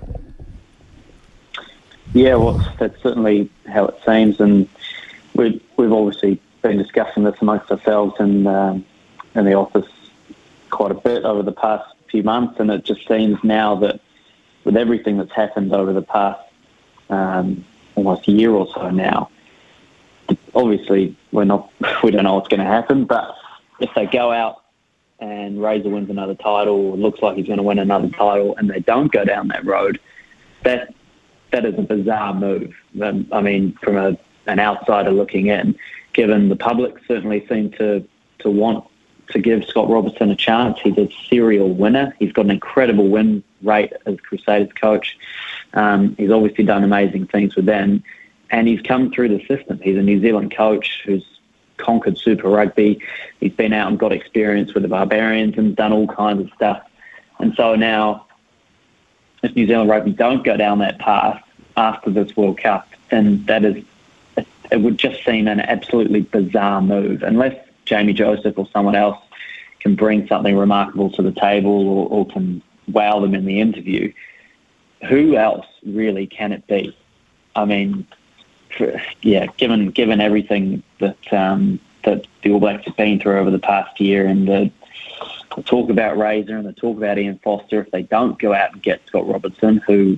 Yeah, 2.14 2.36
well, 2.36 2.76
that's 2.78 3.02
certainly 3.02 3.50
how 3.68 3.86
it 3.86 3.96
seems, 4.06 4.40
and 4.40 4.70
we, 5.34 5.60
we've 5.78 5.92
obviously 5.92 6.40
been 6.62 6.78
discussing 6.78 7.24
this 7.24 7.36
amongst 7.42 7.72
ourselves 7.72 8.16
and 8.20 8.48
um, 8.48 8.86
in 9.34 9.46
the 9.46 9.54
office 9.56 9.90
quite 10.70 10.92
a 10.92 10.96
bit 10.96 11.24
over 11.24 11.42
the 11.42 11.52
past 11.52 11.92
few 12.10 12.22
months, 12.22 12.60
and 12.60 12.70
it 12.70 12.86
just 12.86 13.08
seems 13.08 13.44
now 13.44 13.74
that 13.76 14.00
with 14.64 14.78
everything 14.78 15.18
that's 15.18 15.32
happened 15.32 15.74
over 15.74 15.92
the 15.92 16.04
past 16.04 16.40
um, 17.10 17.66
almost 17.96 18.28
a 18.28 18.32
year 18.32 18.52
or 18.52 18.68
so 18.76 18.92
now, 18.92 19.30
obviously 20.56 21.16
we're 21.32 21.44
not 21.44 21.72
we 22.04 22.12
don't 22.12 22.24
know 22.24 22.36
what's 22.36 22.48
going 22.48 22.60
to 22.60 22.66
happen, 22.66 23.06
but 23.06 23.36
if 23.80 23.90
they 23.96 24.06
go 24.06 24.32
out 24.32 24.64
and 25.20 25.62
Razor 25.62 25.90
wins 25.90 26.10
another 26.10 26.36
title, 26.36 26.98
looks 26.98 27.22
like 27.22 27.38
he's 27.38 27.48
going 27.48 27.58
to 27.58 27.64
win 27.64 27.80
another 27.80 28.10
title, 28.10 28.56
and 28.58 28.70
they 28.70 28.80
don't 28.80 29.12
go 29.12 29.24
down 29.24 29.48
that 29.50 29.66
road, 29.66 30.00
that 30.64 30.94
that 31.52 31.66
is 31.66 31.78
a 31.78 31.82
bizarre 31.82 32.34
move. 32.34 32.74
Um, 33.02 33.28
I 33.32 33.42
mean, 33.42 33.78
from 33.82 33.96
a, 33.96 34.18
an 34.48 34.60
outsider 34.60 35.12
looking 35.12 35.48
in, 35.48 35.76
given 36.14 36.50
the 36.50 36.56
public 36.56 36.96
certainly 37.08 37.46
seem 37.48 37.72
to 37.74 38.08
to 38.40 38.50
want 38.50 38.86
to 39.30 39.40
give 39.40 39.64
Scott 39.66 39.90
Robertson 39.90 40.30
a 40.32 40.36
chance. 40.36 40.80
He's 40.82 40.98
a 40.98 41.10
serial 41.30 41.74
winner. 41.74 42.14
He's 42.20 42.34
got 42.34 42.46
an 42.46 42.52
incredible 42.52 43.08
win 43.08 43.44
rate 43.62 43.94
as 44.06 44.20
Crusaders 44.20 44.74
coach. 44.74 45.18
Um, 45.74 46.16
he's 46.18 46.30
obviously 46.30 46.66
done 46.66 46.84
amazing 46.84 47.28
things 47.28 47.56
with 47.56 47.66
them 47.66 48.04
and 48.54 48.68
he's 48.68 48.82
come 48.82 49.12
through 49.12 49.30
the 49.30 49.44
system. 49.48 49.80
He's 49.82 49.98
a 49.98 50.02
New 50.02 50.22
Zealand 50.22 50.56
coach 50.56 51.02
who's 51.04 51.26
conquered 51.78 52.20
Super 52.20 52.50
Rugby. 52.50 53.02
He's 53.40 53.52
been 53.52 53.74
out 53.74 53.90
and 53.90 53.98
got 53.98 54.14
experience 54.14 54.76
with 54.76 54.84
the 54.84 54.90
Barbarians 54.90 55.58
and 55.58 55.76
done 55.76 55.92
all 55.92 56.08
kinds 56.08 56.42
of 56.42 56.52
stuff. 56.56 56.88
And 57.40 57.56
so 57.56 57.76
now, 57.76 58.28
if 59.42 59.56
New 59.56 59.66
Zealand 59.66 59.90
Rugby 59.90 60.12
don't 60.12 60.46
go 60.46 60.56
down 60.56 60.78
that 60.80 61.00
path 61.00 61.44
after 61.76 62.12
this 62.12 62.38
World 62.38 62.60
Cup, 62.60 62.88
then 63.10 63.44
that 63.48 63.66
is 63.66 63.84
it 64.72 64.82
would 64.82 64.98
just 64.98 65.26
seem 65.26 65.48
an 65.48 65.60
absolutely 65.60 66.22
bizarre 66.22 66.82
move, 66.82 67.24
unless 67.24 67.56
Jamie 67.86 68.14
Joseph 68.14 68.58
or 68.58 68.68
someone 68.72 68.96
else 68.96 69.20
can 69.80 69.96
bring 69.96 70.28
something 70.28 70.56
remarkable 70.56 71.10
to 71.12 71.24
the 71.24 71.32
table 71.32 71.88
or, 71.90 72.08
or 72.08 72.28
can 72.28 72.62
wow 72.88 73.20
them 73.20 73.34
in 73.34 73.46
the 73.46 73.60
interview. 73.60 74.14
Who 75.10 75.36
else 75.38 75.66
really 75.84 76.28
can 76.28 76.52
it 76.52 76.66
be? 76.68 76.96
I 77.56 77.66
mean, 77.66 78.08
yeah, 79.22 79.48
given 79.58 79.90
given 79.92 80.22
everything 80.22 80.84
that 81.00 81.34
um, 81.34 81.80
that 82.04 82.26
the 82.42 82.52
All 82.52 82.60
Blacks 82.60 82.86
have 82.86 82.98
been 82.98 83.20
through 83.20 83.40
over 83.40 83.52
the 83.52 83.60
past 83.60 84.00
year, 84.00 84.26
and 84.26 84.48
the, 84.48 84.72
the 85.56 85.64
talk 85.64 85.90
about 85.90 86.18
Razor 86.18 86.58
and 86.58 86.68
the 86.68 86.74
talk 86.74 86.98
about 86.98 87.18
Ian 87.18 87.40
Foster, 87.44 87.82
if 87.82 87.92
they 87.92 88.04
don't 88.04 88.38
go 88.40 88.54
out 88.54 88.74
and 88.74 88.82
get 88.82 89.02
Scott 89.08 89.28
Robertson, 89.28 89.78
who 89.78 90.18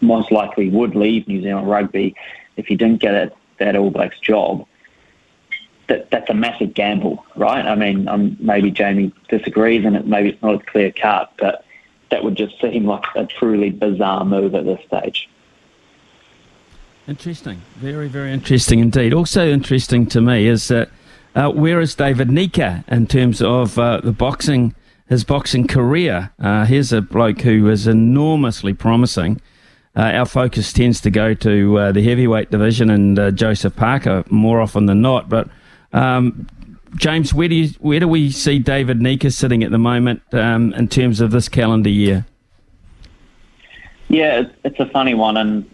most 0.00 0.30
likely 0.30 0.68
would 0.68 0.94
leave 0.94 1.28
New 1.28 1.42
Zealand 1.42 1.68
rugby 1.68 2.14
if 2.56 2.66
he 2.66 2.76
didn't 2.76 3.00
get 3.00 3.14
it, 3.14 3.36
that 3.58 3.76
All 3.76 3.90
Blacks 3.90 4.18
job, 4.20 4.66
that 5.88 6.10
that's 6.10 6.30
a 6.30 6.34
massive 6.34 6.74
gamble, 6.74 7.24
right? 7.36 7.64
I 7.64 7.74
mean, 7.74 8.08
um, 8.08 8.36
maybe 8.40 8.70
Jamie 8.70 9.12
disagrees, 9.28 9.84
and 9.84 9.96
it, 9.96 10.06
maybe 10.06 10.30
it's 10.30 10.42
not 10.42 10.54
a 10.54 10.64
clear 10.64 10.92
cut, 10.92 11.32
but 11.38 11.64
that 12.10 12.24
would 12.24 12.36
just 12.36 12.60
seem 12.60 12.86
like 12.86 13.04
a 13.14 13.26
truly 13.26 13.70
bizarre 13.70 14.24
move 14.24 14.54
at 14.54 14.64
this 14.64 14.80
stage. 14.86 15.28
Interesting. 17.08 17.62
Very, 17.76 18.08
very 18.08 18.32
interesting 18.32 18.80
indeed. 18.80 19.14
Also 19.14 19.48
interesting 19.48 20.06
to 20.06 20.20
me 20.20 20.48
is 20.48 20.66
that 20.68 20.90
uh, 21.36 21.50
where 21.50 21.80
is 21.80 21.94
David 21.94 22.28
Nyika 22.28 22.82
in 22.88 23.06
terms 23.06 23.40
of 23.40 23.78
uh, 23.78 24.00
the 24.00 24.10
boxing, 24.10 24.74
his 25.08 25.22
boxing 25.22 25.68
career? 25.68 26.32
Uh, 26.40 26.64
here's 26.64 26.92
a 26.92 27.00
bloke 27.00 27.42
who 27.42 27.68
is 27.68 27.86
enormously 27.86 28.74
promising. 28.74 29.40
Uh, 29.94 30.00
our 30.14 30.26
focus 30.26 30.72
tends 30.72 31.00
to 31.00 31.10
go 31.10 31.32
to 31.32 31.78
uh, 31.78 31.92
the 31.92 32.02
heavyweight 32.02 32.50
division 32.50 32.90
and 32.90 33.18
uh, 33.18 33.30
Joseph 33.30 33.76
Parker 33.76 34.24
more 34.28 34.60
often 34.60 34.86
than 34.86 35.00
not. 35.00 35.28
But 35.28 35.48
um, 35.92 36.48
James, 36.96 37.32
where 37.32 37.48
do 37.48 37.54
you, 37.54 37.68
where 37.78 38.00
do 38.00 38.08
we 38.08 38.32
see 38.32 38.58
David 38.58 38.98
Nyika 38.98 39.32
sitting 39.32 39.62
at 39.62 39.70
the 39.70 39.78
moment 39.78 40.22
um, 40.32 40.74
in 40.74 40.88
terms 40.88 41.20
of 41.20 41.30
this 41.30 41.48
calendar 41.48 41.88
year? 41.88 42.26
Yeah, 44.08 44.40
it's, 44.40 44.52
it's 44.64 44.80
a 44.80 44.86
funny 44.86 45.14
one, 45.14 45.36
and 45.36 45.70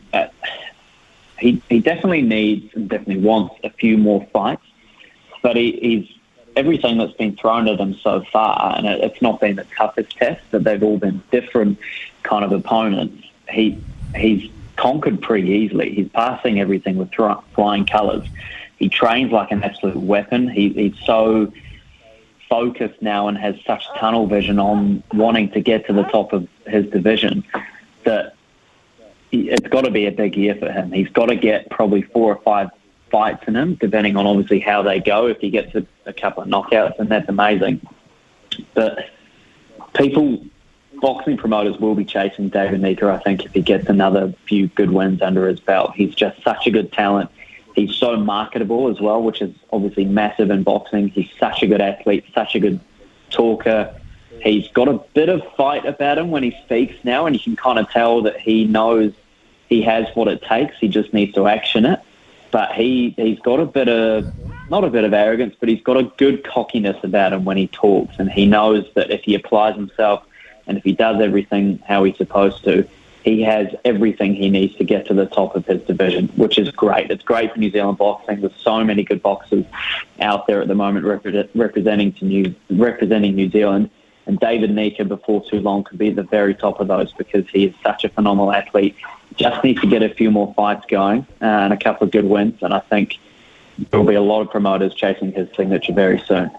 he, 1.42 1.60
he 1.68 1.80
definitely 1.80 2.22
needs 2.22 2.72
and 2.74 2.88
definitely 2.88 3.18
wants 3.18 3.56
a 3.64 3.70
few 3.70 3.98
more 3.98 4.24
fights, 4.32 4.64
but 5.42 5.56
he, 5.56 5.72
he's 5.72 6.18
everything 6.54 6.98
that's 6.98 7.12
been 7.14 7.36
thrown 7.36 7.66
at 7.66 7.80
him 7.80 7.94
so 7.94 8.24
far, 8.32 8.76
and 8.76 8.86
it, 8.86 9.00
it's 9.02 9.20
not 9.20 9.40
been 9.40 9.56
the 9.56 9.66
toughest 9.76 10.16
test, 10.16 10.40
but 10.52 10.62
they've 10.62 10.82
all 10.82 10.98
been 10.98 11.20
different 11.32 11.78
kind 12.22 12.44
of 12.44 12.52
opponents. 12.52 13.26
He 13.50 13.82
he's 14.14 14.50
conquered 14.76 15.20
pretty 15.20 15.48
easily. 15.48 15.92
He's 15.92 16.08
passing 16.08 16.60
everything 16.60 16.96
with 16.96 17.12
flying 17.54 17.86
colours. 17.86 18.26
He 18.78 18.88
trains 18.88 19.32
like 19.32 19.50
an 19.50 19.62
absolute 19.62 19.96
weapon. 19.96 20.48
He, 20.48 20.70
he's 20.70 20.98
so 21.04 21.52
focused 22.48 23.00
now 23.00 23.28
and 23.28 23.38
has 23.38 23.56
such 23.66 23.84
tunnel 23.96 24.26
vision 24.26 24.58
on 24.58 25.02
wanting 25.12 25.50
to 25.52 25.60
get 25.60 25.86
to 25.86 25.92
the 25.92 26.02
top 26.04 26.32
of 26.32 26.46
his 26.66 26.86
division 26.90 27.44
that 28.04 28.34
it's 29.32 29.66
got 29.68 29.82
to 29.82 29.90
be 29.90 30.06
a 30.06 30.12
big 30.12 30.36
year 30.36 30.54
for 30.54 30.70
him. 30.70 30.92
He's 30.92 31.08
got 31.08 31.26
to 31.26 31.36
get 31.36 31.70
probably 31.70 32.02
four 32.02 32.34
or 32.34 32.42
five 32.42 32.70
fights 33.10 33.44
in 33.46 33.56
him, 33.56 33.74
depending 33.74 34.16
on 34.16 34.26
obviously 34.26 34.60
how 34.60 34.82
they 34.82 35.00
go. 35.00 35.26
If 35.26 35.38
he 35.38 35.50
gets 35.50 35.74
a, 35.74 35.86
a 36.06 36.12
couple 36.12 36.42
of 36.42 36.48
knockouts, 36.48 36.98
then 36.98 37.08
that's 37.08 37.28
amazing. 37.28 37.80
But 38.74 39.10
people, 39.94 40.44
boxing 41.00 41.38
promoters 41.38 41.78
will 41.78 41.94
be 41.94 42.04
chasing 42.04 42.50
David 42.50 42.82
Nyika, 42.82 43.04
I 43.04 43.18
think, 43.18 43.44
if 43.44 43.52
he 43.52 43.62
gets 43.62 43.88
another 43.88 44.34
few 44.46 44.68
good 44.68 44.90
wins 44.90 45.22
under 45.22 45.48
his 45.48 45.60
belt. 45.60 45.92
He's 45.94 46.14
just 46.14 46.42
such 46.42 46.66
a 46.66 46.70
good 46.70 46.92
talent. 46.92 47.30
He's 47.74 47.94
so 47.94 48.16
marketable 48.16 48.88
as 48.88 49.00
well, 49.00 49.22
which 49.22 49.40
is 49.40 49.54
obviously 49.72 50.04
massive 50.04 50.50
in 50.50 50.62
boxing. 50.62 51.08
He's 51.08 51.30
such 51.40 51.62
a 51.62 51.66
good 51.66 51.80
athlete, 51.80 52.24
such 52.34 52.54
a 52.54 52.60
good 52.60 52.80
talker. 53.30 53.98
He's 54.42 54.68
got 54.68 54.88
a 54.88 55.00
bit 55.14 55.30
of 55.30 55.42
fight 55.54 55.86
about 55.86 56.18
him 56.18 56.30
when 56.30 56.42
he 56.42 56.54
speaks 56.64 56.94
now, 57.02 57.24
and 57.24 57.34
you 57.34 57.40
can 57.40 57.56
kind 57.56 57.78
of 57.78 57.88
tell 57.90 58.22
that 58.22 58.38
he 58.38 58.64
knows 58.66 59.14
he 59.72 59.80
has 59.80 60.06
what 60.14 60.28
it 60.28 60.42
takes. 60.42 60.76
He 60.78 60.88
just 60.88 61.14
needs 61.14 61.34
to 61.34 61.46
action 61.46 61.86
it. 61.86 62.00
But 62.50 62.72
he 62.72 63.14
he's 63.16 63.40
got 63.40 63.58
a 63.58 63.64
bit 63.64 63.88
of 63.88 64.26
not 64.68 64.84
a 64.84 64.90
bit 64.90 65.04
of 65.04 65.14
arrogance, 65.14 65.54
but 65.58 65.68
he's 65.70 65.82
got 65.82 65.96
a 65.96 66.04
good 66.18 66.44
cockiness 66.44 67.02
about 67.02 67.32
him 67.32 67.44
when 67.44 67.56
he 67.56 67.68
talks, 67.68 68.14
and 68.18 68.30
he 68.30 68.44
knows 68.46 68.84
that 68.94 69.10
if 69.10 69.22
he 69.22 69.34
applies 69.34 69.74
himself 69.74 70.24
and 70.66 70.76
if 70.76 70.84
he 70.84 70.92
does 70.92 71.20
everything 71.20 71.78
how 71.86 72.04
he's 72.04 72.16
supposed 72.18 72.62
to, 72.64 72.86
he 73.24 73.40
has 73.42 73.68
everything 73.84 74.34
he 74.34 74.50
needs 74.50 74.74
to 74.76 74.84
get 74.84 75.06
to 75.06 75.14
the 75.14 75.26
top 75.26 75.56
of 75.56 75.64
his 75.64 75.80
division, 75.82 76.28
which 76.36 76.58
is 76.58 76.70
great. 76.70 77.10
It's 77.10 77.24
great 77.24 77.52
for 77.52 77.58
New 77.58 77.70
Zealand 77.70 77.98
boxing. 77.98 78.42
There's 78.42 78.52
so 78.60 78.84
many 78.84 79.02
good 79.04 79.22
boxers 79.22 79.64
out 80.20 80.46
there 80.46 80.60
at 80.60 80.68
the 80.68 80.74
moment 80.74 81.06
representing 81.06 82.12
to 82.12 82.24
New 82.26 82.54
representing 82.70 83.34
New 83.34 83.48
Zealand. 83.48 83.90
And 84.26 84.38
David 84.38 84.70
Nyika, 84.70 85.08
before 85.08 85.42
too 85.50 85.60
long, 85.60 85.82
could 85.82 85.98
be 85.98 86.10
at 86.10 86.16
the 86.16 86.22
very 86.22 86.54
top 86.54 86.78
of 86.80 86.86
those 86.86 87.12
because 87.12 87.48
he 87.48 87.64
is 87.64 87.74
such 87.82 88.04
a 88.04 88.08
phenomenal 88.08 88.52
athlete 88.52 88.94
just 89.36 89.62
need 89.64 89.80
to 89.80 89.86
get 89.86 90.02
a 90.02 90.12
few 90.14 90.30
more 90.30 90.52
fights 90.54 90.84
going 90.88 91.26
uh, 91.40 91.44
and 91.44 91.72
a 91.72 91.76
couple 91.76 92.06
of 92.06 92.12
good 92.12 92.24
wins, 92.24 92.58
and 92.62 92.72
I 92.72 92.80
think 92.80 93.18
there'll 93.90 94.06
be 94.06 94.14
a 94.14 94.22
lot 94.22 94.42
of 94.42 94.50
promoters 94.50 94.94
chasing 94.94 95.32
his 95.32 95.48
signature 95.56 95.92
very 95.92 96.20
soon. 96.26 96.50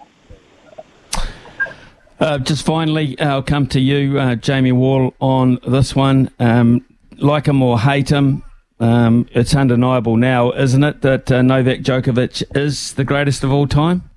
Uh, 2.20 2.38
just 2.38 2.66
finally, 2.66 3.20
I'll 3.20 3.44
come 3.44 3.68
to 3.68 3.80
you, 3.80 4.20
uh, 4.20 4.36
Jamie 4.36 4.72
Wall, 4.72 5.14
on 5.20 5.60
this 5.68 5.96
one. 5.96 6.30
Um, 6.40 6.86
like 7.18 7.48
him 7.48 7.62
or 7.62 7.80
hate 7.80 8.10
him, 8.10 8.44
um, 8.80 9.28
it's 9.32 9.56
undeniable 9.56 10.18
now, 10.18 10.52
isn't 10.52 10.84
it, 10.84 11.02
that 11.02 11.32
uh, 11.32 11.42
Novak 11.42 11.80
Djokovic 11.80 12.44
is 12.56 12.94
the 12.94 13.04
greatest 13.04 13.44
of 13.44 13.52
all 13.52 13.68
time? 13.68 14.10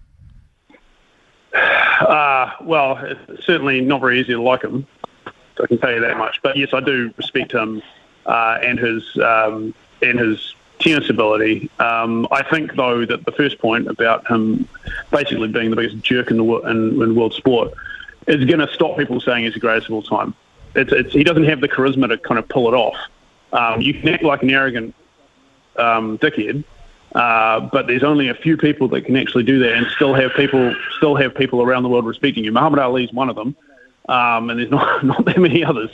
Uh, 1.96 2.52
well, 2.60 2.98
it's 2.98 3.46
certainly 3.46 3.80
not 3.80 4.02
very 4.02 4.20
easy 4.20 4.34
to 4.34 4.40
like 4.40 4.62
him. 4.62 4.86
I 5.26 5.66
can 5.66 5.78
tell 5.78 5.90
you 5.90 6.00
that 6.02 6.18
much. 6.18 6.40
But 6.42 6.56
yes, 6.58 6.68
I 6.74 6.80
do 6.80 7.12
respect 7.16 7.52
him 7.52 7.82
uh, 8.26 8.58
and 8.62 8.78
his 8.78 9.16
um, 9.18 9.74
and 10.02 10.18
his 10.18 10.54
tennis 10.78 11.08
ability. 11.08 11.70
Um, 11.78 12.28
I 12.30 12.42
think 12.42 12.74
though 12.74 13.06
that 13.06 13.24
the 13.24 13.32
first 13.32 13.58
point 13.58 13.88
about 13.88 14.26
him 14.30 14.68
basically 15.10 15.48
being 15.48 15.70
the 15.70 15.76
biggest 15.76 16.02
jerk 16.02 16.30
in 16.30 16.36
the 16.36 16.44
in, 16.44 17.02
in 17.02 17.14
world 17.14 17.32
sport 17.34 17.72
is 18.26 18.44
going 18.44 18.58
to 18.58 18.72
stop 18.74 18.98
people 18.98 19.20
saying 19.20 19.44
he's 19.44 19.54
the 19.54 19.60
greatest 19.60 19.88
of 19.88 19.94
all 19.94 20.02
time. 20.02 20.34
It's, 20.74 20.92
it's, 20.92 21.12
he 21.12 21.24
doesn't 21.24 21.44
have 21.44 21.60
the 21.60 21.68
charisma 21.68 22.08
to 22.08 22.18
kind 22.18 22.38
of 22.38 22.48
pull 22.48 22.68
it 22.68 22.76
off. 22.76 22.96
Um, 23.52 23.80
you 23.80 23.94
can 23.94 24.08
act 24.08 24.22
like 24.22 24.42
an 24.42 24.50
arrogant 24.50 24.94
um, 25.76 26.18
dickhead, 26.18 26.64
uh, 27.14 27.60
but 27.60 27.86
there's 27.86 28.02
only 28.02 28.28
a 28.28 28.34
few 28.34 28.56
people 28.56 28.88
that 28.88 29.02
can 29.02 29.16
actually 29.16 29.44
do 29.44 29.58
that 29.60 29.72
and 29.74 29.86
still 29.94 30.12
have 30.12 30.32
people 30.34 30.74
still 30.98 31.14
have 31.14 31.34
people 31.34 31.62
around 31.62 31.84
the 31.84 31.88
world 31.88 32.04
respecting 32.04 32.44
you. 32.44 32.52
Muhammad 32.52 32.80
Ali 32.80 33.04
is 33.04 33.12
one 33.12 33.30
of 33.30 33.36
them. 33.36 33.56
um, 34.08 34.50
and 34.50 34.60
there's 34.60 34.70
not 34.70 35.04
not 35.12 35.24
that 35.24 35.38
many 35.38 35.64
others. 35.64 35.90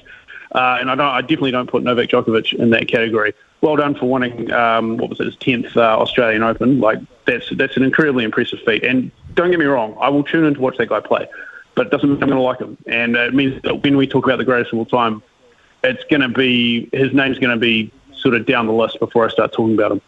Uh, 0.55 0.77
and 0.81 0.91
I 0.91 0.95
don't, 0.95 1.07
I 1.07 1.21
definitely 1.23 1.51
don't 1.51 1.71
put 1.71 1.83
Novak 1.83 2.11
Djokovic 2.11 2.53
in 2.55 2.71
that 2.71 2.89
category. 2.89 3.33
Well 3.63 3.77
done 3.77 3.95
for 3.95 4.07
winning, 4.11 4.53
um, 4.53 4.97
what 4.97 5.09
was 5.09 5.21
it, 5.21 5.27
his 5.27 5.37
tenth 5.37 5.77
uh, 5.77 5.99
Australian 5.99 6.43
Open. 6.43 6.81
Like 6.81 6.99
that's 7.27 7.49
that's 7.57 7.77
an 7.77 7.85
incredibly 7.85 8.25
impressive 8.25 8.61
feat. 8.67 8.85
And 8.85 9.11
don't 9.35 9.51
get 9.51 9.59
me 9.59 9.67
wrong, 9.67 9.97
I 10.01 10.09
will 10.09 10.25
tune 10.25 10.45
in 10.45 10.55
to 10.55 10.61
watch 10.61 10.77
that 10.79 10.89
guy 10.89 11.01
play, 11.01 11.27
but 11.75 11.87
it 11.87 11.91
doesn't 11.91 12.09
mean 12.09 12.23
I'm 12.23 12.29
going 12.29 12.39
to 12.39 12.43
like 12.43 12.59
him. 12.59 12.77
And 12.87 13.17
it 13.17 13.35
means 13.35 13.63
that 13.63 13.83
when 13.83 13.97
we 13.97 14.07
talk 14.07 14.25
about 14.25 14.39
the 14.39 14.45
greatest 14.45 14.73
of 14.73 14.79
all 14.79 14.85
time, 14.85 15.23
it's 15.85 16.05
going 16.05 16.21
to 16.21 16.29
be 16.29 16.89
his 16.93 17.13
name's 17.15 17.39
going 17.39 17.55
to 17.55 17.61
be 17.61 17.93
sort 18.15 18.35
of 18.35 18.45
down 18.47 18.67
the 18.67 18.73
list 18.73 18.99
before 18.99 19.25
I 19.25 19.31
start 19.31 19.53
talking 19.53 19.75
about 19.75 19.93
him. 19.93 20.03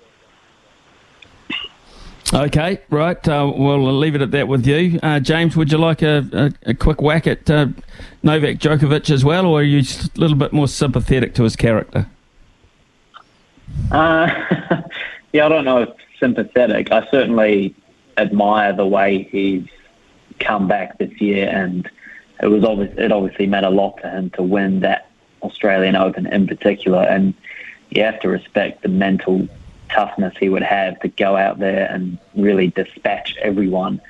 Okay, 2.35 2.81
right. 2.91 3.29
Uh, 3.29 3.53
we'll 3.55 3.97
leave 3.97 4.17
it 4.17 4.23
at 4.23 4.33
that 4.33 4.49
with 4.49 4.67
you. 4.67 4.99
Uh, 5.05 5.21
James, 5.21 5.57
would 5.57 5.71
you 5.71 5.79
like 5.79 6.03
a, 6.03 6.29
a, 6.33 6.71
a 6.71 6.75
quick 6.75 7.01
whack 7.01 7.29
at 7.29 7.49
uh, 7.49 7.69
Novak 8.25 8.57
Djokovic 8.57 9.09
as 9.11 9.25
well, 9.25 9.47
or 9.47 9.61
are 9.61 9.63
you 9.63 9.79
a 9.79 10.19
little 10.19 10.37
bit 10.37 10.53
more 10.53 10.67
sympathetic 10.67 11.35
to 11.35 11.45
his 11.45 11.55
character? 11.55 12.09
Uh, 13.93 14.27
yeah, 15.33 15.47
I 15.47 15.49
don't 15.49 15.65
know 15.65 15.83
if 15.83 15.91
sympathetic. 16.19 16.91
I 16.91 17.09
certainly 17.09 17.73
admire 18.17 18.73
the 18.73 18.87
way 18.87 19.29
he's 19.31 19.69
come 20.41 20.67
back 20.67 20.99
this 20.99 21.21
year, 21.21 21.49
and 21.49 21.89
it 22.43 22.49
was 22.49 22.65
obvious, 22.65 22.93
it 22.99 23.13
obviously 23.13 23.47
meant 23.47 23.65
a 23.65 23.71
lot 23.71 23.99
to 23.99 24.11
him 24.11 24.31
to 24.31 24.43
win 24.43 24.81
that 24.81 25.09
Australian 25.43 25.95
Open 25.95 26.27
in 26.27 26.49
particular, 26.49 27.03
and 27.03 27.33
you 27.91 28.03
have 28.03 28.19
to 28.21 28.29
respect 28.29 28.83
the 28.83 28.89
mental 28.89 29.49
toughness 29.89 30.35
he 30.39 30.49
would 30.49 30.63
have 30.63 30.99
to 31.01 31.09
go 31.09 31.37
out 31.37 31.59
there 31.59 31.91
and 31.91 32.19
really 32.35 32.69
dispatch 32.69 33.37
everyone 33.41 34.01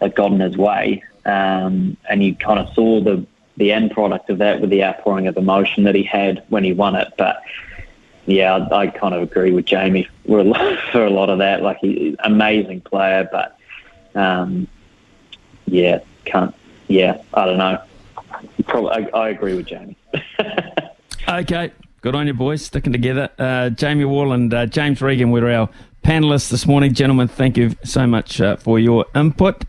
that 0.00 0.14
got 0.14 0.32
in 0.32 0.40
his 0.40 0.56
way. 0.56 1.02
Um, 1.24 1.96
and 2.08 2.22
you 2.22 2.34
kind 2.34 2.58
of 2.58 2.72
saw 2.74 3.00
the 3.00 3.26
the 3.56 3.70
end 3.70 3.90
product 3.90 4.30
of 4.30 4.38
that 4.38 4.60
with 4.60 4.70
the 4.70 4.82
outpouring 4.82 5.26
of 5.26 5.36
emotion 5.36 5.84
that 5.84 5.94
he 5.94 6.02
had 6.02 6.42
when 6.48 6.64
he 6.64 6.72
won 6.72 6.96
it. 6.96 7.12
But 7.18 7.42
yeah, 8.26 8.54
I, 8.56 8.82
I 8.82 8.86
kind 8.86 9.14
of 9.14 9.22
agree 9.22 9.52
with 9.52 9.66
Jamie 9.66 10.08
for 10.26 10.40
a 10.40 10.44
lot, 10.44 10.78
for 10.90 11.04
a 11.04 11.10
lot 11.10 11.30
of 11.30 11.38
that. 11.38 11.62
Like, 11.62 11.78
he's 11.78 12.16
amazing 12.20 12.80
player, 12.82 13.28
but 13.30 13.58
um, 14.14 14.68
yeah, 15.66 16.00
can't. 16.24 16.54
Yeah, 16.88 17.22
I 17.32 17.46
don't 17.46 17.58
know. 17.58 17.82
Probably, 18.66 18.90
I, 19.12 19.18
I 19.18 19.28
agree 19.30 19.54
with 19.54 19.66
Jamie. 19.66 19.96
okay. 21.28 21.72
Good 22.02 22.16
on 22.16 22.26
you, 22.26 22.34
boys, 22.34 22.64
sticking 22.64 22.92
together. 22.92 23.30
Uh, 23.38 23.70
Jamie 23.70 24.04
Wall 24.04 24.32
and 24.32 24.52
uh, 24.52 24.66
James 24.66 25.00
Regan 25.00 25.30
were 25.30 25.48
our 25.48 25.68
panelists 26.02 26.50
this 26.50 26.66
morning. 26.66 26.94
Gentlemen, 26.94 27.28
thank 27.28 27.56
you 27.56 27.76
so 27.84 28.08
much 28.08 28.40
uh, 28.40 28.56
for 28.56 28.80
your 28.80 29.06
input. 29.14 29.64